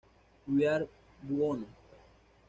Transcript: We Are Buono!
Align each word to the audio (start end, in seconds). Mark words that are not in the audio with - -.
We 0.47 0.65
Are 0.67 0.87
Buono! 1.21 1.67